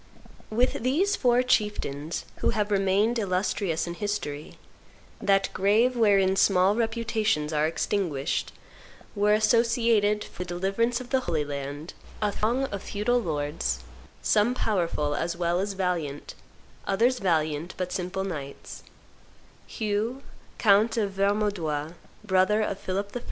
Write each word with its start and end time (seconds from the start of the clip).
With 0.49 0.81
these 0.81 1.15
four 1.15 1.43
chieftains, 1.43 2.25
who 2.37 2.49
have 2.49 2.71
remained 2.71 3.19
illustrious 3.19 3.85
in 3.85 3.93
history, 3.93 4.57
that 5.21 5.51
grave 5.53 5.95
wherein 5.95 6.35
small 6.35 6.75
reputations 6.75 7.53
are 7.53 7.67
extinguished, 7.67 8.51
were 9.15 9.33
associated, 9.35 10.23
for 10.23 10.43
the 10.43 10.55
deliverance 10.55 11.01
of 11.01 11.11
the 11.11 11.19
Holy 11.19 11.45
Land, 11.45 11.93
a 12.19 12.31
throng 12.31 12.63
of 12.63 12.81
feudal 12.81 13.19
lords, 13.21 13.81
some 14.23 14.55
powerful 14.55 15.13
as 15.13 15.37
well 15.37 15.59
as 15.59 15.73
valiant, 15.73 16.33
others 16.87 17.19
valiant 17.19 17.75
but 17.77 17.91
simple 17.91 18.23
knights; 18.23 18.81
Hugh, 19.67 20.23
count 20.57 20.97
of 20.97 21.11
Vermaudois, 21.11 21.93
brother 22.23 22.63
of 22.63 22.79
Philip 22.79 23.11
I. 23.15 23.19